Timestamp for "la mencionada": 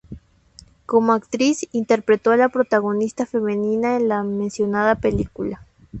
4.07-4.95